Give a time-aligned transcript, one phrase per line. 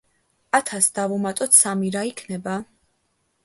[0.59, 2.59] ათს დავუმატოთ სამი რა იქნება?